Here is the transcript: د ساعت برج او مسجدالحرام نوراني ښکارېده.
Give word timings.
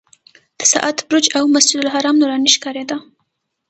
د 0.59 0.61
ساعت 0.73 0.97
برج 1.09 1.25
او 1.37 1.43
مسجدالحرام 1.55 2.15
نوراني 2.21 2.49
ښکارېده. 2.55 2.95